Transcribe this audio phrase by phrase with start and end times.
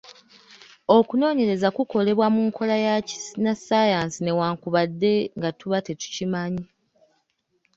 [0.97, 6.63] Okunoonyereza kukolebwa mu nkola ya Kinnassaayansi newankubadde nga tuba tetukimanyi.